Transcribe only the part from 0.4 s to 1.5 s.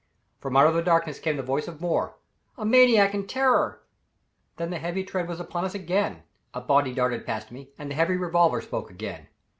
out of the darkness came the